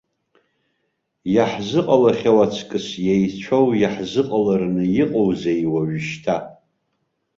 [1.33, 6.35] Иаҳзыҟалахьоу аҵкыс еицәоу иаҳзыҟалараны иҟоузеи уажәшьҭа.